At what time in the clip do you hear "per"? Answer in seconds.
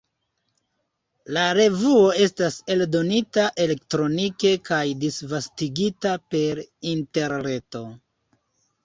6.33-6.63